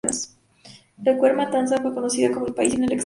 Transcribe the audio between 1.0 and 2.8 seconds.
La cruel matanza fue conocida en el país y